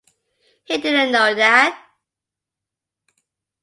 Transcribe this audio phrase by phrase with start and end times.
[0.63, 1.79] He didn't know that.